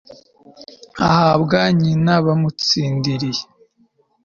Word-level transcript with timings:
ahabwa 1.07 1.59
nyina 1.79 2.13
bamutsindiriye 2.25 3.43